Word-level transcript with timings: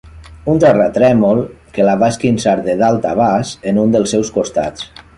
Un 0.53 0.61
terratrèmol 0.63 1.41
que 1.77 1.87
la 1.89 1.95
va 2.05 2.11
esquinçar 2.15 2.57
de 2.69 2.77
dalt 2.83 3.09
a 3.13 3.15
baix 3.23 3.55
en 3.73 3.83
un 3.87 3.97
dels 3.99 4.17
seus 4.19 4.37
costats. 4.41 4.93